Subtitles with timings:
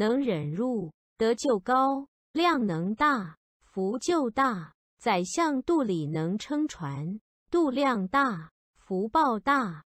[0.00, 9.84] 能忍辱德就高量能大福就大宰相肚里能撑船肚量大福报大